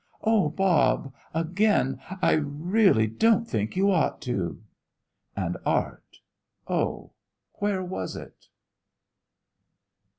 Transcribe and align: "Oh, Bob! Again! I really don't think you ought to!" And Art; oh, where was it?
"Oh, 0.23 0.49
Bob! 0.49 1.13
Again! 1.31 2.01
I 2.23 2.31
really 2.31 3.05
don't 3.05 3.47
think 3.47 3.75
you 3.75 3.91
ought 3.91 4.19
to!" 4.23 4.59
And 5.35 5.57
Art; 5.63 6.21
oh, 6.67 7.11
where 7.59 7.83
was 7.83 8.15
it? 8.15 8.47